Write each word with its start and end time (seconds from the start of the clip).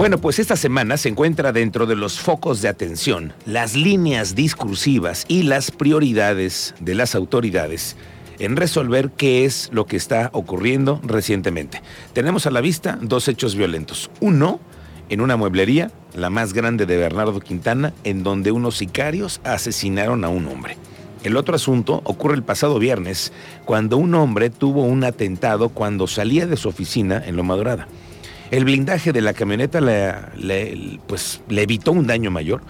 Bueno, 0.00 0.16
pues 0.16 0.38
esta 0.38 0.56
semana 0.56 0.96
se 0.96 1.10
encuentra 1.10 1.52
dentro 1.52 1.84
de 1.84 1.94
los 1.94 2.20
focos 2.20 2.62
de 2.62 2.68
atención, 2.68 3.34
las 3.44 3.76
líneas 3.76 4.34
discursivas 4.34 5.26
y 5.28 5.42
las 5.42 5.70
prioridades 5.70 6.74
de 6.80 6.94
las 6.94 7.14
autoridades 7.14 7.96
en 8.38 8.56
resolver 8.56 9.10
qué 9.10 9.44
es 9.44 9.68
lo 9.74 9.84
que 9.84 9.98
está 9.98 10.30
ocurriendo 10.32 11.02
recientemente. 11.04 11.82
Tenemos 12.14 12.46
a 12.46 12.50
la 12.50 12.62
vista 12.62 12.98
dos 13.02 13.28
hechos 13.28 13.54
violentos. 13.56 14.10
Uno, 14.20 14.58
en 15.10 15.20
una 15.20 15.36
mueblería, 15.36 15.90
la 16.14 16.30
más 16.30 16.54
grande 16.54 16.86
de 16.86 16.96
Bernardo 16.96 17.38
Quintana, 17.38 17.92
en 18.02 18.22
donde 18.22 18.52
unos 18.52 18.78
sicarios 18.78 19.42
asesinaron 19.44 20.24
a 20.24 20.30
un 20.30 20.48
hombre. 20.48 20.78
El 21.24 21.36
otro 21.36 21.54
asunto 21.54 22.00
ocurre 22.04 22.36
el 22.36 22.42
pasado 22.42 22.78
viernes, 22.78 23.34
cuando 23.66 23.98
un 23.98 24.14
hombre 24.14 24.48
tuvo 24.48 24.82
un 24.82 25.04
atentado 25.04 25.68
cuando 25.68 26.06
salía 26.06 26.46
de 26.46 26.56
su 26.56 26.70
oficina 26.70 27.22
en 27.22 27.36
Loma 27.36 27.54
Dorada. 27.54 27.86
El 28.50 28.64
blindaje 28.64 29.12
de 29.12 29.20
la 29.20 29.32
camioneta 29.32 29.80
le, 29.80 30.98
pues, 31.06 31.40
le 31.48 31.62
evitó 31.62 31.92
un 31.92 32.08
daño 32.08 32.32
mayor. 32.32 32.62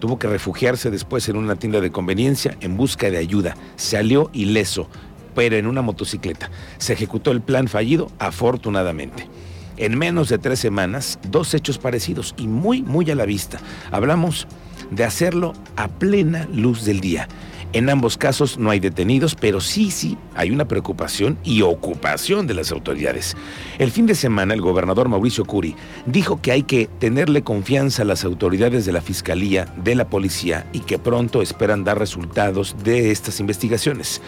Tuvo 0.00 0.18
que 0.18 0.26
refugiarse 0.26 0.90
después 0.90 1.28
en 1.28 1.36
una 1.36 1.54
tienda 1.54 1.80
de 1.80 1.92
conveniencia 1.92 2.56
en 2.60 2.76
busca 2.76 3.08
de 3.08 3.18
ayuda. 3.18 3.56
Salió 3.76 4.30
ileso, 4.32 4.88
pero 5.36 5.56
en 5.56 5.68
una 5.68 5.80
motocicleta. 5.80 6.50
Se 6.78 6.92
ejecutó 6.92 7.30
el 7.30 7.40
plan 7.40 7.68
fallido, 7.68 8.10
afortunadamente. 8.18 9.28
En 9.76 9.96
menos 9.96 10.28
de 10.28 10.38
tres 10.38 10.58
semanas, 10.58 11.20
dos 11.30 11.54
hechos 11.54 11.78
parecidos 11.78 12.34
y 12.36 12.48
muy, 12.48 12.82
muy 12.82 13.08
a 13.08 13.14
la 13.14 13.24
vista. 13.24 13.60
Hablamos 13.92 14.48
de 14.90 15.04
hacerlo 15.04 15.52
a 15.76 15.86
plena 15.86 16.48
luz 16.52 16.84
del 16.84 16.98
día. 16.98 17.28
En 17.74 17.90
ambos 17.90 18.16
casos 18.16 18.56
no 18.56 18.70
hay 18.70 18.80
detenidos, 18.80 19.34
pero 19.34 19.60
sí, 19.60 19.90
sí, 19.90 20.16
hay 20.34 20.50
una 20.50 20.66
preocupación 20.66 21.38
y 21.44 21.60
ocupación 21.60 22.46
de 22.46 22.54
las 22.54 22.72
autoridades. 22.72 23.36
El 23.78 23.90
fin 23.90 24.06
de 24.06 24.14
semana, 24.14 24.54
el 24.54 24.62
gobernador 24.62 25.10
Mauricio 25.10 25.44
Curi 25.44 25.76
dijo 26.06 26.40
que 26.40 26.52
hay 26.52 26.62
que 26.62 26.88
tenerle 26.98 27.42
confianza 27.42 28.02
a 28.02 28.06
las 28.06 28.24
autoridades 28.24 28.86
de 28.86 28.92
la 28.92 29.02
Fiscalía, 29.02 29.66
de 29.84 29.94
la 29.94 30.08
Policía 30.08 30.66
y 30.72 30.80
que 30.80 30.98
pronto 30.98 31.42
esperan 31.42 31.84
dar 31.84 31.98
resultados 31.98 32.74
de 32.82 33.10
estas 33.10 33.38
investigaciones. 33.38 34.22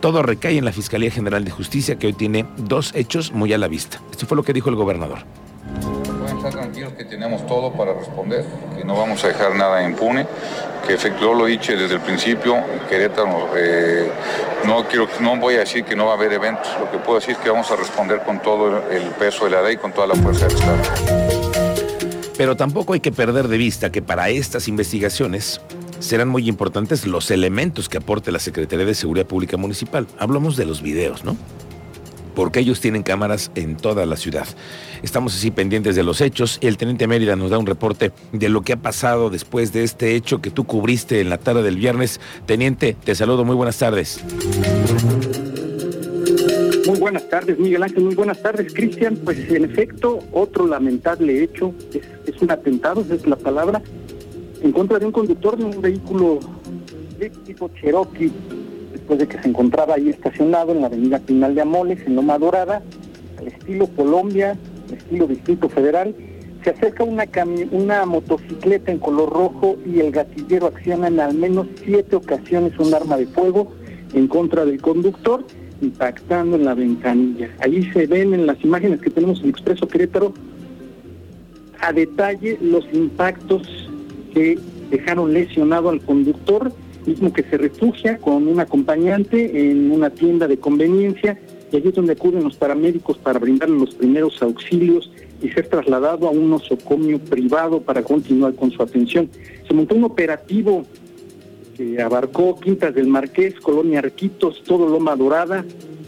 Todo 0.00 0.22
recae 0.22 0.56
en 0.56 0.64
la 0.64 0.72
Fiscalía 0.72 1.10
General 1.10 1.44
de 1.44 1.50
Justicia, 1.50 1.98
que 1.98 2.06
hoy 2.06 2.12
tiene 2.14 2.46
dos 2.56 2.92
hechos 2.94 3.30
muy 3.32 3.52
a 3.52 3.58
la 3.58 3.68
vista. 3.68 4.00
Esto 4.10 4.26
fue 4.26 4.36
lo 4.36 4.42
que 4.42 4.54
dijo 4.54 4.70
el 4.70 4.76
gobernador 4.76 5.18
tranquilos 6.50 6.92
que 6.94 7.04
tenemos 7.04 7.46
todo 7.46 7.72
para 7.72 7.92
responder, 7.94 8.44
que 8.76 8.84
no 8.84 8.96
vamos 8.96 9.22
a 9.24 9.28
dejar 9.28 9.54
nada 9.54 9.82
impune, 9.82 10.26
que 10.86 10.94
efectuó 10.94 11.34
lo 11.34 11.46
dicho 11.46 11.72
desde 11.72 11.94
el 11.94 12.00
principio, 12.00 12.56
Querétaro, 12.88 13.50
eh, 13.56 14.10
no, 14.64 14.86
quiero, 14.86 15.08
no 15.20 15.36
voy 15.36 15.54
a 15.56 15.60
decir 15.60 15.84
que 15.84 15.96
no 15.96 16.06
va 16.06 16.12
a 16.12 16.14
haber 16.16 16.32
eventos, 16.32 16.68
lo 16.78 16.90
que 16.90 16.98
puedo 16.98 17.18
decir 17.18 17.32
es 17.34 17.38
que 17.38 17.50
vamos 17.50 17.70
a 17.70 17.76
responder 17.76 18.22
con 18.22 18.40
todo 18.40 18.88
el 18.90 19.02
peso 19.18 19.44
de 19.44 19.50
la 19.50 19.62
ley, 19.62 19.76
con 19.76 19.92
toda 19.92 20.06
la 20.06 20.14
fuerza 20.14 20.46
del 20.46 20.56
Estado. 20.56 20.82
Pero 22.36 22.56
tampoco 22.56 22.92
hay 22.92 23.00
que 23.00 23.12
perder 23.12 23.48
de 23.48 23.56
vista 23.56 23.90
que 23.90 24.02
para 24.02 24.28
estas 24.28 24.68
investigaciones 24.68 25.60
serán 26.00 26.28
muy 26.28 26.48
importantes 26.48 27.06
los 27.06 27.30
elementos 27.30 27.88
que 27.88 27.98
aporte 27.98 28.30
la 28.30 28.38
Secretaría 28.38 28.84
de 28.84 28.94
Seguridad 28.94 29.26
Pública 29.26 29.56
Municipal. 29.56 30.06
Hablamos 30.18 30.56
de 30.56 30.66
los 30.66 30.82
videos, 30.82 31.24
¿no? 31.24 31.36
Porque 32.36 32.60
ellos 32.60 32.80
tienen 32.80 33.02
cámaras 33.02 33.50
en 33.54 33.76
toda 33.76 34.04
la 34.06 34.14
ciudad. 34.16 34.46
Estamos 35.02 35.34
así 35.34 35.50
pendientes 35.50 35.96
de 35.96 36.04
los 36.04 36.20
hechos. 36.20 36.58
El 36.60 36.76
teniente 36.76 37.08
Mérida 37.08 37.34
nos 37.34 37.50
da 37.50 37.58
un 37.58 37.66
reporte 37.66 38.12
de 38.32 38.48
lo 38.50 38.60
que 38.60 38.74
ha 38.74 38.76
pasado 38.76 39.30
después 39.30 39.72
de 39.72 39.82
este 39.82 40.14
hecho 40.14 40.42
que 40.42 40.50
tú 40.50 40.64
cubriste 40.64 41.20
en 41.20 41.30
la 41.30 41.38
tarde 41.38 41.62
del 41.62 41.76
viernes. 41.76 42.20
Teniente, 42.44 42.94
te 43.02 43.14
saludo, 43.14 43.44
muy 43.44 43.56
buenas 43.56 43.78
tardes. 43.78 44.22
Muy 46.86 46.98
buenas 47.00 47.26
tardes, 47.30 47.58
Miguel 47.58 47.82
Ángel. 47.82 48.04
Muy 48.04 48.14
buenas 48.14 48.42
tardes, 48.42 48.72
Cristian. 48.72 49.16
Pues 49.16 49.38
en 49.50 49.64
efecto, 49.64 50.18
otro 50.30 50.66
lamentable 50.66 51.42
hecho, 51.42 51.72
es, 52.26 52.42
un 52.42 52.50
atentado, 52.50 53.04
es 53.10 53.26
la 53.26 53.36
palabra, 53.36 53.80
en 54.60 54.72
contra 54.72 54.98
de 54.98 55.06
un 55.06 55.12
conductor 55.12 55.56
de 55.56 55.64
un 55.64 55.80
vehículo 55.80 56.40
de 57.18 57.30
tipo 57.30 57.70
Cherokee 57.80 58.30
después 59.06 59.20
de 59.20 59.28
que 59.28 59.40
se 59.40 59.48
encontraba 59.48 59.94
ahí 59.94 60.08
estacionado 60.08 60.72
en 60.72 60.80
la 60.80 60.88
avenida 60.88 61.20
Pinal 61.20 61.54
de 61.54 61.60
Amoles, 61.60 62.04
en 62.06 62.16
Loma 62.16 62.38
Dorada, 62.38 62.82
al 63.38 63.46
estilo 63.46 63.86
Colombia, 63.86 64.58
estilo 64.92 65.28
Distrito 65.28 65.68
Federal, 65.68 66.12
se 66.64 66.70
acerca 66.70 67.04
una, 67.04 67.24
una 67.70 68.04
motocicleta 68.04 68.90
en 68.90 68.98
color 68.98 69.30
rojo 69.30 69.76
y 69.86 70.00
el 70.00 70.10
gatillero 70.10 70.66
acciona 70.66 71.06
en 71.06 71.20
al 71.20 71.34
menos 71.34 71.68
siete 71.84 72.16
ocasiones 72.16 72.76
un 72.80 72.92
arma 72.92 73.16
de 73.16 73.26
fuego 73.26 73.72
en 74.12 74.26
contra 74.26 74.64
del 74.64 74.82
conductor, 74.82 75.44
impactando 75.80 76.56
en 76.56 76.64
la 76.64 76.74
ventanilla. 76.74 77.48
Ahí 77.60 77.88
se 77.92 78.08
ven 78.08 78.34
en 78.34 78.44
las 78.44 78.60
imágenes 78.64 79.00
que 79.00 79.10
tenemos 79.10 79.40
en 79.40 79.50
Expreso 79.50 79.86
Querétaro 79.86 80.34
a 81.80 81.92
detalle 81.92 82.58
los 82.60 82.84
impactos 82.92 83.88
que 84.34 84.58
dejaron 84.90 85.32
lesionado 85.32 85.90
al 85.90 86.00
conductor 86.00 86.72
mismo 87.06 87.32
que 87.32 87.42
se 87.44 87.56
refugia 87.56 88.18
con 88.18 88.48
un 88.48 88.60
acompañante 88.60 89.70
en 89.70 89.90
una 89.90 90.10
tienda 90.10 90.48
de 90.48 90.58
conveniencia 90.58 91.38
y 91.72 91.76
allí 91.76 91.88
es 91.88 91.94
donde 91.94 92.12
acuden 92.12 92.44
los 92.44 92.56
paramédicos 92.56 93.18
para 93.18 93.38
brindarle 93.38 93.78
los 93.78 93.94
primeros 93.94 94.40
auxilios 94.42 95.10
y 95.42 95.48
ser 95.50 95.68
trasladado 95.68 96.28
a 96.28 96.30
un 96.30 96.50
nosocomio 96.50 97.18
privado 97.18 97.80
para 97.80 98.02
continuar 98.02 98.54
con 98.54 98.70
su 98.70 98.82
atención. 98.82 99.28
Se 99.66 99.74
montó 99.74 99.94
un 99.94 100.04
operativo 100.04 100.84
que 101.76 102.00
abarcó 102.00 102.58
Quintas 102.58 102.94
del 102.94 103.06
Marqués, 103.06 103.54
Colonia 103.60 103.98
Arquitos, 103.98 104.62
todo 104.64 104.88
Loma 104.88 105.14
Dorada, 105.16 105.64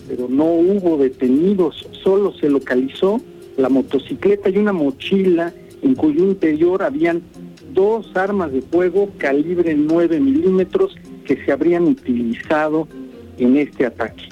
pero 0.08 0.26
no 0.28 0.44
hubo 0.44 0.96
detenidos, 0.96 1.86
solo 2.02 2.32
se 2.32 2.48
localizó 2.48 3.20
la 3.58 3.68
motocicleta 3.68 4.48
y 4.48 4.56
una 4.56 4.72
mochila 4.72 5.52
en 5.82 5.94
cuyo 5.94 6.24
interior 6.24 6.82
habían 6.82 7.22
dos 7.78 8.10
armas 8.16 8.50
de 8.50 8.60
fuego 8.60 9.08
calibre 9.18 9.72
9 9.72 10.18
milímetros 10.18 10.96
que 11.24 11.36
se 11.44 11.52
habrían 11.52 11.84
utilizado 11.84 12.88
en 13.38 13.56
este 13.56 13.86
ataque. 13.86 14.24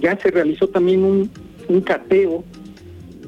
Ya 0.00 0.18
se 0.18 0.32
realizó 0.32 0.66
también 0.66 1.04
un, 1.68 1.80
cateo, 1.82 2.42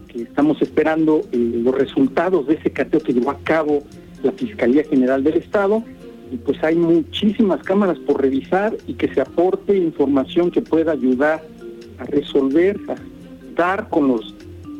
que 0.08 0.22
estamos 0.22 0.60
esperando 0.60 1.20
eh, 1.30 1.36
los 1.62 1.72
resultados 1.72 2.48
de 2.48 2.54
ese 2.54 2.72
cateo 2.72 2.98
que 2.98 3.12
llevó 3.12 3.30
a 3.30 3.38
cabo 3.44 3.84
la 4.24 4.32
Fiscalía 4.32 4.82
General 4.82 5.22
del 5.22 5.36
Estado, 5.36 5.84
y 6.32 6.36
pues 6.38 6.60
hay 6.64 6.74
muchísimas 6.74 7.62
cámaras 7.62 7.98
por 8.00 8.20
revisar 8.20 8.76
y 8.88 8.94
que 8.94 9.14
se 9.14 9.20
aporte 9.20 9.76
información 9.76 10.50
que 10.50 10.62
pueda 10.62 10.90
ayudar 10.92 11.44
a 11.98 12.04
resolver, 12.06 12.76
a 12.88 12.96
dar 13.54 13.88
con 13.88 14.08
los 14.08 14.34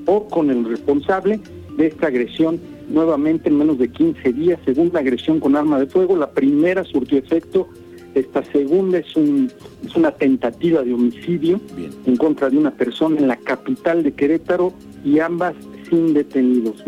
o 0.07 0.27
con 0.27 0.51
el 0.51 0.65
responsable 0.65 1.39
de 1.77 1.87
esta 1.87 2.09
agresión 2.09 2.59
nuevamente 2.91 3.49
en 3.49 3.59
menos 3.59 3.79
de 3.79 3.89
15 3.89 4.33
días, 4.33 4.59
segunda 4.65 5.01
agresión 5.01 5.41
con 5.41 5.57
arma 5.57 5.79
de 5.79 5.87
fuego, 5.87 6.17
la 6.17 6.31
primera 6.31 6.85
surtió 6.85 7.19
efecto, 7.19 7.69
esta 8.15 8.43
segunda 8.45 8.99
es, 8.99 9.15
un, 9.17 9.51
es 9.87 9.95
una 9.95 10.11
tentativa 10.11 10.83
de 10.83 10.93
homicidio 10.93 11.61
en 12.07 12.17
contra 12.17 12.51
de 12.51 12.59
una 12.59 12.73
persona 12.73 13.21
en 13.21 13.29
la 13.29 13.37
capital 13.37 14.03
de 14.03 14.13
Querétaro 14.13 14.73
y 15.05 15.21
ambas 15.21 15.55
sin 15.89 16.13
detenidos. 16.13 16.83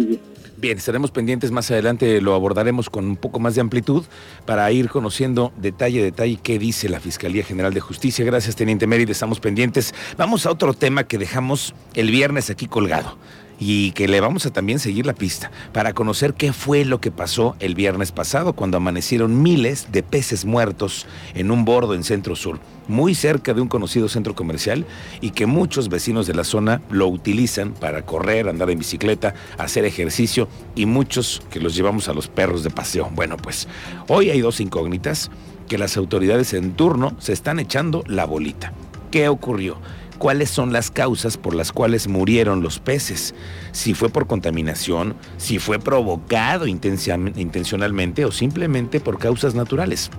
Bien, 0.57 0.79
estaremos 0.79 1.11
pendientes 1.11 1.51
más 1.51 1.71
adelante, 1.73 2.21
lo 2.21 2.35
abordaremos 2.35 2.89
con 2.89 3.05
un 3.05 3.17
poco 3.17 3.41
más 3.41 3.57
de 3.57 3.61
amplitud 3.61 4.05
para 4.47 4.71
ir 4.71 4.89
conociendo 4.89 5.53
detalle 5.57 6.01
a 6.01 6.05
detalle 6.05 6.39
qué 6.41 6.59
dice 6.59 6.89
la 6.89 7.01
Fiscalía 7.01 7.43
General 7.43 7.75
de 7.75 7.81
Justicia. 7.81 8.25
Gracias, 8.25 8.55
Teniente 8.55 8.87
Mérida, 8.87 9.11
estamos 9.11 9.41
pendientes. 9.41 9.93
Vamos 10.17 10.47
a 10.47 10.53
otro 10.53 10.73
tema 10.75 11.05
que 11.05 11.19
dejamos 11.19 11.75
el 11.95 12.11
viernes 12.13 12.49
aquí 12.51 12.67
colgado 12.67 13.17
y 13.65 13.93
que 13.93 14.09
le 14.09 14.21
vamos 14.21 14.45
a 14.45 14.51
también 14.51 14.81
seguir 14.81 15.07
la 15.07 15.13
pista 15.13 15.53
para 15.73 15.93
conocer 15.93 16.35
qué 16.35 16.53
fue 16.53 16.85
lo 16.85 17.01
que 17.01 17.13
pasó 17.13 17.55
el 17.61 17.77
viernes 17.77 18.11
pasado 18.11 18.55
cuando 18.55 18.77
amanecieron 18.77 19.41
miles 19.41 19.93
de 19.93 20.03
peces 20.03 20.45
muertos 20.45 21.07
en 21.35 21.53
un 21.53 21.65
bordo 21.65 21.95
en 21.95 22.03
Centro 22.03 22.35
Sur, 22.35 22.59
muy 22.89 23.15
cerca 23.15 23.55
de 23.55 23.61
un 23.61 23.69
conocido 23.69 24.09
centro 24.09 24.35
comercial 24.35 24.85
y 25.21 25.31
que 25.31 25.47
muchos 25.47 25.89
vecinos 25.89 26.27
de 26.27 26.35
la 26.35 26.43
zona 26.43 26.83
lo 26.91 27.07
utilizan 27.07 27.73
para 27.73 28.03
correr, 28.03 28.49
andar 28.49 28.69
en 28.69 28.81
bicicleta, 28.81 29.35
hacer 29.59 29.85
ejercicio 29.85 30.49
y 30.75 30.87
muchos 30.87 31.41
que 31.49 31.61
los 31.61 31.77
llevamos 31.77 32.09
a 32.09 32.15
los 32.15 32.27
perros 32.27 32.65
de 32.65 32.71
paseo. 32.71 33.11
Bueno, 33.15 33.37
pues 33.37 33.69
hoy 34.09 34.31
hay 34.31 34.41
dos 34.41 34.61
incógnitas 34.61 35.31
que 35.69 35.79
las 35.79 35.97
autoridades 35.97 36.53
en 36.53 36.73
turno 36.73 37.15
se 37.21 37.33
están 37.33 37.61
echando 37.61 38.03
la 38.09 38.25
bolita. 38.25 38.73
¿Qué 39.13 39.29
ocurrió? 39.29 39.77
Cuáles 40.23 40.51
son 40.51 40.73
las 40.73 40.93
causas 40.93 41.37
por 41.37 41.53
las 41.53 41.73
cuales 41.73 42.07
murieron 42.07 42.63
los 42.63 42.79
peces, 42.79 43.35
si 43.73 43.93
fue 43.93 44.09
por 44.09 44.29
contaminación, 44.29 45.17
si 45.37 45.59
fue 45.59 45.81
provocado 45.81 46.69
intencionalmente 46.69 48.25
o 48.25 48.31
simplemente 48.31 49.01
por 49.01 49.19
causas 49.19 49.57
naturales. 49.57 50.11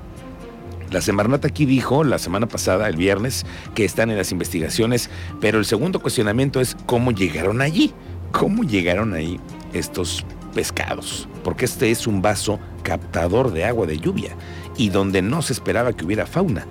La 0.91 1.00
Semarnat 1.00 1.45
aquí 1.45 1.65
dijo 1.65 2.03
la 2.03 2.19
semana 2.19 2.50
pasada, 2.50 2.89
el 2.89 2.97
viernes, 2.97 3.45
que 3.75 3.85
están 3.85 4.11
en 4.11 4.17
las 4.17 4.33
investigaciones, 4.33 5.09
pero 5.39 5.57
el 5.57 5.63
segundo 5.63 6.01
cuestionamiento 6.01 6.59
es 6.59 6.75
cómo 6.85 7.13
llegaron 7.13 7.61
allí, 7.61 7.94
cómo 8.33 8.65
llegaron 8.65 9.13
ahí 9.13 9.39
estos 9.71 10.25
pescados, 10.53 11.29
porque 11.45 11.63
este 11.63 11.91
es 11.91 12.07
un 12.07 12.21
vaso 12.21 12.59
captador 12.83 13.53
de 13.53 13.63
agua 13.63 13.88
de 13.88 14.00
lluvia 14.00 14.35
y 14.75 14.89
donde 14.89 15.21
no 15.21 15.41
se 15.41 15.53
esperaba 15.53 15.94
que 15.94 16.03
hubiera 16.03 16.25
fauna. 16.25 16.67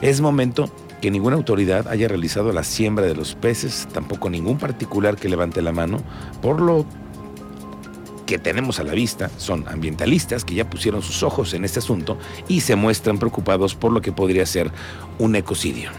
Es 0.00 0.20
momento 0.20 0.68
que 1.02 1.10
ninguna 1.10 1.34
autoridad 1.36 1.88
haya 1.88 2.06
realizado 2.06 2.52
la 2.52 2.62
siembra 2.62 3.04
de 3.04 3.16
los 3.16 3.34
peces, 3.34 3.88
tampoco 3.92 4.30
ningún 4.30 4.56
particular 4.56 5.16
que 5.16 5.28
levante 5.28 5.60
la 5.60 5.72
mano, 5.72 5.98
por 6.40 6.62
lo 6.62 6.86
que 8.24 8.38
tenemos 8.38 8.78
a 8.78 8.84
la 8.84 8.92
vista 8.92 9.28
son 9.36 9.66
ambientalistas 9.68 10.44
que 10.44 10.54
ya 10.54 10.70
pusieron 10.70 11.02
sus 11.02 11.24
ojos 11.24 11.54
en 11.54 11.64
este 11.64 11.80
asunto 11.80 12.18
y 12.46 12.60
se 12.60 12.76
muestran 12.76 13.18
preocupados 13.18 13.74
por 13.74 13.92
lo 13.92 14.00
que 14.00 14.12
podría 14.12 14.46
ser 14.46 14.70
un 15.18 15.34
ecocidio. 15.34 15.90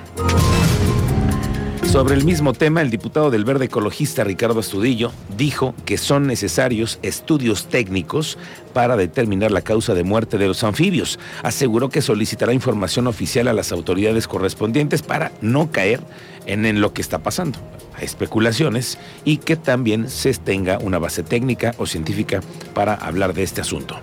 Sobre 1.93 2.15
el 2.15 2.25
mismo 2.25 2.53
tema, 2.53 2.81
el 2.81 2.89
diputado 2.89 3.29
del 3.29 3.45
Verde 3.45 3.65
Ecologista 3.65 4.23
Ricardo 4.23 4.59
Astudillo 4.59 5.11
dijo 5.37 5.75
que 5.85 5.99
son 5.99 6.25
necesarios 6.25 6.97
estudios 7.03 7.67
técnicos 7.67 8.39
para 8.73 8.97
determinar 8.97 9.51
la 9.51 9.61
causa 9.61 9.93
de 9.93 10.03
muerte 10.03 10.39
de 10.39 10.47
los 10.47 10.63
anfibios. 10.63 11.19
Aseguró 11.43 11.89
que 11.89 12.01
solicitará 12.01 12.51
información 12.51 13.05
oficial 13.05 13.47
a 13.47 13.53
las 13.53 13.71
autoridades 13.71 14.27
correspondientes 14.27 15.03
para 15.03 15.33
no 15.41 15.71
caer 15.71 15.99
en, 16.47 16.81
lo 16.81 16.93
que 16.93 17.03
está 17.03 17.19
pasando, 17.19 17.59
a 17.95 18.01
especulaciones 18.01 18.97
y 19.23 19.37
que 19.37 19.55
también 19.55 20.09
se 20.09 20.33
tenga 20.33 20.79
una 20.79 20.97
base 20.97 21.21
técnica 21.21 21.75
o 21.77 21.85
científica 21.85 22.41
para 22.73 22.95
hablar 22.95 23.35
de 23.35 23.43
este 23.43 23.61
asunto. 23.61 23.99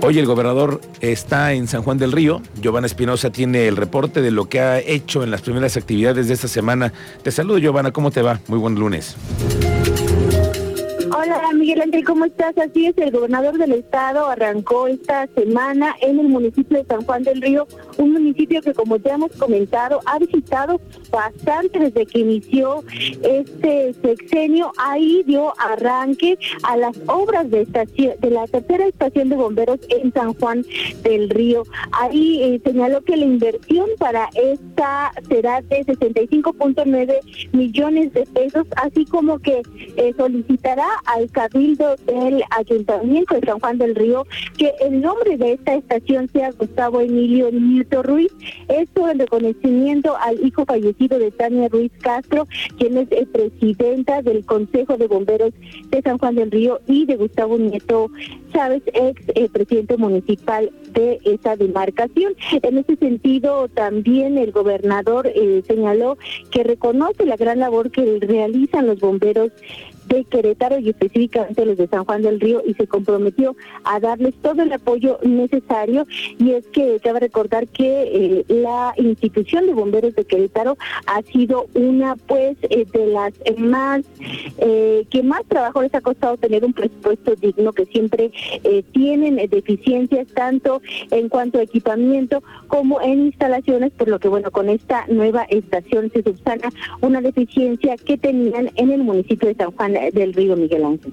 Hoy 0.00 0.18
el 0.18 0.26
gobernador 0.26 0.80
está 1.00 1.52
en 1.52 1.66
San 1.66 1.82
Juan 1.82 1.98
del 1.98 2.12
Río. 2.12 2.40
Giovanna 2.62 2.86
Espinosa 2.86 3.30
tiene 3.30 3.66
el 3.66 3.76
reporte 3.76 4.22
de 4.22 4.30
lo 4.30 4.48
que 4.48 4.60
ha 4.60 4.78
hecho 4.78 5.24
en 5.24 5.30
las 5.30 5.42
primeras 5.42 5.76
actividades 5.76 6.28
de 6.28 6.34
esta 6.34 6.46
semana. 6.48 6.92
Te 7.22 7.32
saludo, 7.32 7.58
Giovanna. 7.58 7.90
¿Cómo 7.90 8.10
te 8.12 8.22
va? 8.22 8.40
Muy 8.46 8.58
buen 8.58 8.76
lunes. 8.76 9.16
Miguel 11.68 11.82
Ángel, 11.82 12.04
¿cómo 12.04 12.24
estás? 12.24 12.56
Así 12.56 12.86
es, 12.86 12.96
el 12.96 13.10
gobernador 13.10 13.58
del 13.58 13.72
estado 13.72 14.24
arrancó 14.24 14.86
esta 14.86 15.26
semana 15.34 15.94
en 16.00 16.18
el 16.18 16.26
municipio 16.26 16.78
de 16.78 16.84
San 16.86 17.04
Juan 17.04 17.24
del 17.24 17.42
Río, 17.42 17.68
un 17.98 18.12
municipio 18.14 18.62
que 18.62 18.72
como 18.72 18.96
ya 18.96 19.16
hemos 19.16 19.32
comentado 19.32 20.00
ha 20.06 20.18
visitado 20.18 20.80
bastante 21.10 21.78
desde 21.78 22.06
que 22.06 22.20
inició 22.20 22.82
este 23.22 23.92
sexenio. 24.00 24.72
Ahí 24.78 25.22
dio 25.26 25.52
arranque 25.60 26.38
a 26.62 26.78
las 26.78 26.96
obras 27.06 27.50
de 27.50 27.66
la 28.30 28.46
tercera 28.46 28.86
estación 28.86 29.28
de 29.28 29.36
bomberos 29.36 29.78
en 29.90 30.10
San 30.14 30.32
Juan 30.32 30.64
del 31.02 31.28
Río. 31.28 31.64
Ahí 31.92 32.42
eh, 32.44 32.62
señaló 32.64 33.02
que 33.02 33.14
la 33.14 33.26
inversión 33.26 33.90
para 33.98 34.30
esta 34.42 35.12
será 35.28 35.60
de 35.60 35.84
65.9 35.84 37.50
millones 37.52 38.14
de 38.14 38.24
pesos, 38.24 38.66
así 38.76 39.04
como 39.04 39.38
que 39.38 39.60
eh, 39.98 40.14
solicitará 40.16 40.88
al 41.04 41.30
Cabildo 41.58 41.96
del 42.06 42.44
Ayuntamiento 42.50 43.34
de 43.34 43.40
San 43.44 43.58
Juan 43.58 43.78
del 43.78 43.96
Río 43.96 44.24
que 44.56 44.72
el 44.80 45.00
nombre 45.00 45.36
de 45.36 45.54
esta 45.54 45.74
estación 45.74 46.28
sea 46.28 46.52
Gustavo 46.52 47.00
Emilio 47.00 47.50
Nieto 47.50 48.04
Ruiz. 48.04 48.30
Esto 48.68 49.08
en 49.08 49.18
reconocimiento 49.18 50.16
al 50.18 50.38
hijo 50.46 50.64
fallecido 50.64 51.18
de 51.18 51.32
Tania 51.32 51.68
Ruiz 51.68 51.90
Castro, 52.00 52.46
quien 52.78 52.96
es 52.96 53.08
presidenta 53.32 54.22
del 54.22 54.44
Consejo 54.46 54.96
de 54.96 55.08
Bomberos 55.08 55.52
de 55.90 56.00
San 56.00 56.18
Juan 56.18 56.36
del 56.36 56.52
Río 56.52 56.80
y 56.86 57.06
de 57.06 57.16
Gustavo 57.16 57.58
Nieto 57.58 58.08
Chávez, 58.52 58.82
ex 58.94 59.20
eh, 59.34 59.48
presidente 59.52 59.96
municipal 59.96 60.70
de 60.92 61.18
esa 61.24 61.56
demarcación. 61.56 62.34
En 62.62 62.78
ese 62.78 62.94
sentido, 62.96 63.66
también 63.66 64.38
el 64.38 64.52
gobernador 64.52 65.26
eh, 65.26 65.62
señaló 65.66 66.18
que 66.52 66.62
reconoce 66.62 67.26
la 67.26 67.36
gran 67.36 67.58
labor 67.58 67.90
que 67.90 68.18
realizan 68.20 68.86
los 68.86 69.00
bomberos 69.00 69.50
de 70.08 70.24
Querétaro 70.24 70.78
y 70.78 70.90
específicamente 70.90 71.64
los 71.64 71.76
de 71.76 71.86
San 71.88 72.04
Juan 72.04 72.22
del 72.22 72.40
Río 72.40 72.62
y 72.66 72.74
se 72.74 72.86
comprometió 72.86 73.56
a 73.84 74.00
darles 74.00 74.34
todo 74.42 74.62
el 74.62 74.72
apoyo 74.72 75.18
necesario. 75.22 76.06
Y 76.38 76.52
es 76.52 76.66
que 76.68 77.00
cabe 77.02 77.20
recordar 77.20 77.68
que 77.68 78.02
eh, 78.02 78.44
la 78.48 78.94
institución 78.96 79.66
de 79.66 79.74
bomberos 79.74 80.14
de 80.14 80.24
Querétaro 80.24 80.76
ha 81.06 81.22
sido 81.22 81.66
una 81.74 82.16
pues 82.16 82.56
eh, 82.62 82.86
de 82.92 83.06
las 83.06 83.32
más 83.56 84.02
eh, 84.58 85.06
que 85.10 85.22
más 85.22 85.44
trabajo 85.46 85.82
les 85.82 85.94
ha 85.94 86.00
costado 86.00 86.36
tener 86.36 86.64
un 86.64 86.72
presupuesto 86.72 87.34
digno 87.36 87.72
que 87.72 87.86
siempre 87.86 88.30
tienen 88.92 89.36
deficiencias 89.48 90.28
tanto 90.28 90.80
en 91.10 91.28
cuanto 91.28 91.58
a 91.58 91.62
equipamiento 91.62 92.42
como 92.66 93.00
en 93.00 93.26
instalaciones 93.26 93.92
por 93.92 94.08
lo 94.08 94.18
que 94.18 94.28
bueno 94.28 94.50
con 94.50 94.68
esta 94.68 95.06
nueva 95.08 95.44
estación 95.44 96.10
se 96.10 96.22
subsana 96.22 96.70
una 97.00 97.20
deficiencia 97.20 97.96
que 97.96 98.18
tenían 98.18 98.70
en 98.76 98.90
el 98.90 99.02
municipio 99.02 99.48
de 99.48 99.54
San 99.54 99.72
Juan 99.72 99.96
del 100.12 100.32
Río 100.32 100.56
Miguel 100.56 100.84
Ángel. 100.84 101.12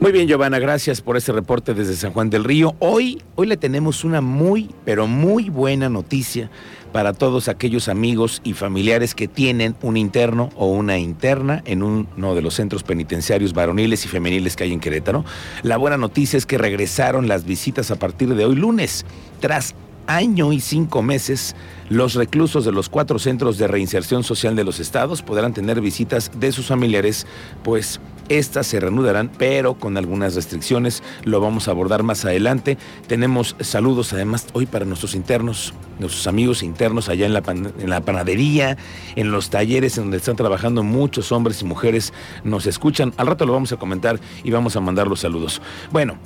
Muy 0.00 0.10
bien, 0.10 0.26
Giovanna, 0.26 0.58
gracias 0.58 1.00
por 1.00 1.16
este 1.16 1.32
reporte 1.32 1.74
desde 1.74 1.94
San 1.94 2.12
Juan 2.12 2.28
del 2.28 2.44
Río. 2.44 2.74
Hoy, 2.78 3.22
hoy 3.36 3.46
le 3.46 3.56
tenemos 3.56 4.04
una 4.04 4.20
muy, 4.20 4.70
pero 4.84 5.06
muy 5.06 5.48
buena 5.48 5.88
noticia 5.88 6.50
para 6.92 7.12
todos 7.12 7.48
aquellos 7.48 7.88
amigos 7.88 8.40
y 8.44 8.52
familiares 8.52 9.14
que 9.14 9.28
tienen 9.28 9.76
un 9.82 9.96
interno 9.96 10.50
o 10.56 10.66
una 10.66 10.98
interna 10.98 11.62
en 11.66 11.82
uno 11.82 12.34
de 12.34 12.42
los 12.42 12.54
centros 12.54 12.82
penitenciarios 12.82 13.52
varoniles 13.52 14.04
y 14.04 14.08
femeniles 14.08 14.56
que 14.56 14.64
hay 14.64 14.72
en 14.72 14.80
Querétaro. 14.80 15.24
La 15.62 15.76
buena 15.76 15.96
noticia 15.96 16.36
es 16.36 16.46
que 16.46 16.58
regresaron 16.58 17.28
las 17.28 17.44
visitas 17.44 17.90
a 17.90 17.96
partir 17.96 18.34
de 18.34 18.44
hoy 18.44 18.56
lunes, 18.56 19.06
tras 19.40 19.74
año 20.06 20.52
y 20.52 20.60
cinco 20.60 21.02
meses, 21.02 21.54
los 21.88 22.14
reclusos 22.14 22.64
de 22.64 22.72
los 22.72 22.88
cuatro 22.88 23.18
centros 23.18 23.58
de 23.58 23.66
reinserción 23.66 24.24
social 24.24 24.56
de 24.56 24.64
los 24.64 24.80
estados 24.80 25.22
podrán 25.22 25.52
tener 25.52 25.80
visitas 25.80 26.30
de 26.38 26.52
sus 26.52 26.66
familiares, 26.66 27.26
pues 27.62 28.00
estas 28.28 28.66
se 28.66 28.80
reanudarán, 28.80 29.30
pero 29.36 29.74
con 29.74 29.96
algunas 29.96 30.34
restricciones. 30.34 31.02
Lo 31.24 31.40
vamos 31.40 31.68
a 31.68 31.72
abordar 31.72 32.02
más 32.02 32.24
adelante. 32.24 32.78
Tenemos 33.06 33.56
saludos 33.60 34.12
además 34.12 34.46
hoy 34.52 34.66
para 34.66 34.84
nuestros 34.84 35.14
internos, 35.14 35.74
nuestros 35.98 36.26
amigos 36.26 36.62
internos 36.62 37.08
allá 37.08 37.26
en 37.26 37.34
la, 37.34 38.00
panadería, 38.00 38.78
en 39.16 39.32
los 39.32 39.50
talleres 39.50 39.98
en 39.98 40.04
donde 40.04 40.18
están 40.18 40.36
trabajando 40.36 40.82
muchos 40.82 41.32
hombres 41.32 41.60
y 41.62 41.64
mujeres. 41.64 42.12
Nos 42.44 42.66
escuchan. 42.66 43.12
Al 43.16 43.26
rato 43.26 43.44
lo 43.44 43.52
vamos 43.52 43.72
a 43.72 43.76
comentar 43.76 44.18
y 44.44 44.50
vamos 44.50 44.76
a 44.76 44.80
mandar 44.80 45.08
los 45.08 45.20
saludos. 45.20 45.60
Bueno, 45.90 46.16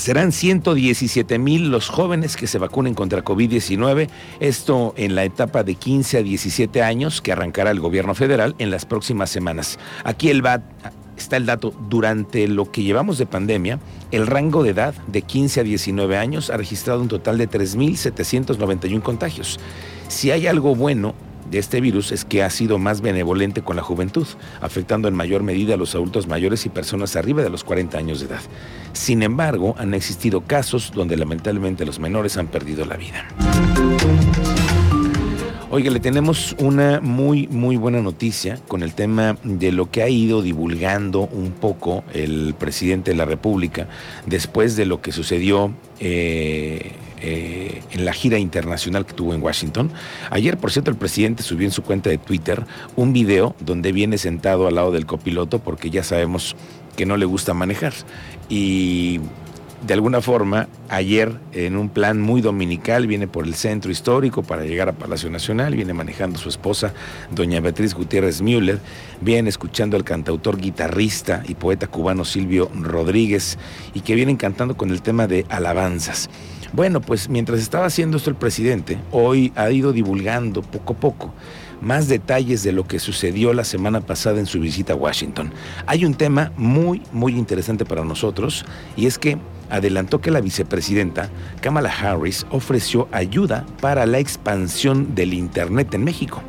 Serán 0.00 0.32
117 0.32 1.38
mil 1.38 1.70
los 1.70 1.90
jóvenes 1.90 2.38
que 2.38 2.46
se 2.46 2.56
vacunen 2.56 2.94
contra 2.94 3.22
COVID-19, 3.22 4.08
esto 4.40 4.94
en 4.96 5.14
la 5.14 5.24
etapa 5.24 5.62
de 5.62 5.74
15 5.74 6.16
a 6.16 6.22
17 6.22 6.82
años 6.82 7.20
que 7.20 7.32
arrancará 7.32 7.70
el 7.70 7.80
gobierno 7.80 8.14
federal 8.14 8.54
en 8.58 8.70
las 8.70 8.86
próximas 8.86 9.28
semanas. 9.28 9.78
Aquí 10.02 10.32
está 11.18 11.36
el 11.36 11.44
dato, 11.44 11.74
durante 11.90 12.48
lo 12.48 12.72
que 12.72 12.82
llevamos 12.82 13.18
de 13.18 13.26
pandemia, 13.26 13.78
el 14.10 14.26
rango 14.26 14.62
de 14.62 14.70
edad 14.70 14.94
de 15.06 15.20
15 15.20 15.60
a 15.60 15.64
19 15.64 16.16
años 16.16 16.48
ha 16.48 16.56
registrado 16.56 17.02
un 17.02 17.08
total 17.08 17.36
de 17.36 17.50
3.791 17.50 19.02
contagios. 19.02 19.60
Si 20.08 20.30
hay 20.30 20.46
algo 20.46 20.74
bueno 20.74 21.14
de 21.50 21.58
este 21.58 21.80
virus 21.80 22.12
es 22.12 22.24
que 22.24 22.42
ha 22.42 22.50
sido 22.50 22.78
más 22.78 23.00
benevolente 23.00 23.62
con 23.62 23.76
la 23.76 23.82
juventud, 23.82 24.26
afectando 24.60 25.08
en 25.08 25.14
mayor 25.14 25.42
medida 25.42 25.74
a 25.74 25.76
los 25.76 25.94
adultos 25.94 26.26
mayores 26.26 26.64
y 26.66 26.68
personas 26.68 27.16
arriba 27.16 27.42
de 27.42 27.50
los 27.50 27.64
40 27.64 27.98
años 27.98 28.20
de 28.20 28.26
edad. 28.26 28.40
Sin 28.92 29.22
embargo, 29.22 29.74
han 29.78 29.94
existido 29.94 30.42
casos 30.42 30.92
donde 30.94 31.16
lamentablemente 31.16 31.84
los 31.84 31.98
menores 31.98 32.36
han 32.36 32.46
perdido 32.46 32.84
la 32.84 32.96
vida. 32.96 33.26
Oiga, 35.72 35.92
le 35.92 36.00
tenemos 36.00 36.56
una 36.58 37.00
muy, 37.00 37.46
muy 37.46 37.76
buena 37.76 38.02
noticia 38.02 38.58
con 38.66 38.82
el 38.82 38.92
tema 38.92 39.36
de 39.44 39.70
lo 39.70 39.88
que 39.88 40.02
ha 40.02 40.08
ido 40.08 40.42
divulgando 40.42 41.28
un 41.28 41.52
poco 41.52 42.02
el 42.12 42.56
presidente 42.58 43.12
de 43.12 43.16
la 43.16 43.24
República 43.24 43.86
después 44.26 44.74
de 44.74 44.84
lo 44.84 45.00
que 45.00 45.12
sucedió 45.12 45.72
eh, 46.00 46.90
eh, 47.20 47.82
en 47.92 48.04
la 48.04 48.12
gira 48.12 48.40
internacional 48.40 49.06
que 49.06 49.12
tuvo 49.12 49.32
en 49.32 49.40
Washington. 49.40 49.92
Ayer, 50.30 50.58
por 50.58 50.72
cierto, 50.72 50.90
el 50.90 50.96
presidente 50.96 51.44
subió 51.44 51.68
en 51.68 51.72
su 51.72 51.84
cuenta 51.84 52.10
de 52.10 52.18
Twitter 52.18 52.64
un 52.96 53.12
video 53.12 53.54
donde 53.60 53.92
viene 53.92 54.18
sentado 54.18 54.66
al 54.66 54.74
lado 54.74 54.90
del 54.90 55.06
copiloto 55.06 55.60
porque 55.60 55.88
ya 55.88 56.02
sabemos 56.02 56.56
que 56.96 57.06
no 57.06 57.16
le 57.16 57.26
gusta 57.26 57.54
manejar. 57.54 57.92
Y 58.48 59.20
de 59.86 59.94
alguna 59.94 60.20
forma, 60.20 60.68
ayer 60.88 61.32
en 61.52 61.76
un 61.76 61.88
plan 61.88 62.20
muy 62.20 62.42
dominical 62.42 63.06
viene 63.06 63.26
por 63.26 63.46
el 63.46 63.54
centro 63.54 63.90
histórico 63.90 64.42
para 64.42 64.64
llegar 64.64 64.90
a 64.90 64.92
Palacio 64.92 65.30
Nacional, 65.30 65.74
viene 65.74 65.94
manejando 65.94 66.38
su 66.38 66.50
esposa, 66.50 66.92
doña 67.30 67.60
Beatriz 67.60 67.94
Gutiérrez 67.94 68.42
Müller, 68.42 68.78
viene 69.22 69.48
escuchando 69.48 69.96
al 69.96 70.04
cantautor, 70.04 70.58
guitarrista 70.58 71.42
y 71.48 71.54
poeta 71.54 71.86
cubano 71.86 72.26
Silvio 72.26 72.70
Rodríguez 72.78 73.58
y 73.94 74.00
que 74.00 74.14
vienen 74.14 74.36
cantando 74.36 74.76
con 74.76 74.90
el 74.90 75.00
tema 75.00 75.26
de 75.26 75.46
alabanzas. 75.48 76.28
Bueno, 76.72 77.00
pues 77.00 77.28
mientras 77.28 77.58
estaba 77.60 77.86
haciendo 77.86 78.18
esto 78.18 78.30
el 78.30 78.36
presidente, 78.36 78.98
hoy 79.10 79.52
ha 79.56 79.70
ido 79.70 79.92
divulgando 79.92 80.62
poco 80.62 80.92
a 80.92 80.96
poco 80.96 81.34
más 81.80 82.08
detalles 82.08 82.62
de 82.62 82.72
lo 82.72 82.86
que 82.86 82.98
sucedió 82.98 83.52
la 83.52 83.64
semana 83.64 84.00
pasada 84.00 84.38
en 84.38 84.46
su 84.46 84.60
visita 84.60 84.92
a 84.92 84.96
Washington. 84.96 85.52
Hay 85.86 86.04
un 86.04 86.14
tema 86.14 86.52
muy, 86.56 87.02
muy 87.12 87.36
interesante 87.36 87.84
para 87.84 88.04
nosotros 88.04 88.64
y 88.96 89.06
es 89.06 89.18
que 89.18 89.38
adelantó 89.70 90.20
que 90.20 90.30
la 90.30 90.40
vicepresidenta 90.40 91.30
Kamala 91.60 91.90
Harris 91.90 92.46
ofreció 92.50 93.08
ayuda 93.12 93.64
para 93.80 94.04
la 94.06 94.18
expansión 94.18 95.14
del 95.14 95.32
Internet 95.32 95.94
en 95.94 96.04
México. 96.04 96.42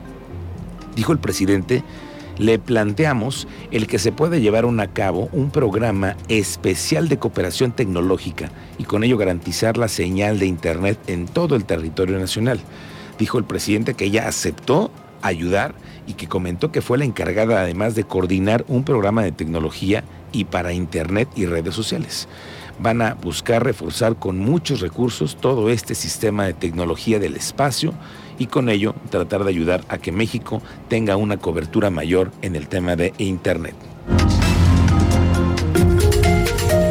Dijo 0.95 1.13
el 1.13 1.19
presidente, 1.19 1.83
le 2.37 2.59
planteamos 2.59 3.47
el 3.71 3.87
que 3.87 3.99
se 3.99 4.11
pueda 4.11 4.37
llevar 4.37 4.65
a 4.65 4.87
cabo 4.87 5.29
un 5.31 5.51
programa 5.51 6.15
especial 6.27 7.07
de 7.07 7.19
cooperación 7.19 7.71
tecnológica 7.71 8.51
y 8.77 8.83
con 8.83 9.03
ello 9.03 9.17
garantizar 9.17 9.77
la 9.77 9.87
señal 9.87 10.39
de 10.39 10.47
Internet 10.47 10.97
en 11.07 11.27
todo 11.27 11.55
el 11.55 11.65
territorio 11.65 12.17
nacional. 12.17 12.59
Dijo 13.19 13.37
el 13.37 13.43
presidente 13.43 13.93
que 13.93 14.05
ella 14.05 14.27
aceptó 14.27 14.91
ayudar 15.21 15.73
y 16.07 16.13
que 16.13 16.27
comentó 16.27 16.71
que 16.71 16.81
fue 16.81 16.97
la 16.97 17.05
encargada 17.05 17.61
además 17.61 17.95
de 17.95 18.03
coordinar 18.03 18.65
un 18.67 18.83
programa 18.83 19.23
de 19.23 19.31
tecnología 19.31 20.03
y 20.31 20.45
para 20.45 20.73
Internet 20.73 21.29
y 21.35 21.45
redes 21.45 21.75
sociales. 21.75 22.27
Van 22.79 23.01
a 23.01 23.13
buscar 23.15 23.63
reforzar 23.63 24.15
con 24.15 24.39
muchos 24.39 24.79
recursos 24.79 25.37
todo 25.39 25.69
este 25.69 25.93
sistema 25.93 26.45
de 26.45 26.53
tecnología 26.53 27.19
del 27.19 27.35
espacio 27.35 27.93
y 28.39 28.47
con 28.47 28.69
ello 28.69 28.95
tratar 29.09 29.43
de 29.43 29.49
ayudar 29.49 29.83
a 29.87 29.99
que 29.99 30.11
México 30.11 30.61
tenga 30.89 31.15
una 31.15 31.37
cobertura 31.37 31.89
mayor 31.89 32.31
en 32.41 32.55
el 32.55 32.67
tema 32.67 32.95
de 32.95 33.13
Internet. 33.17 33.75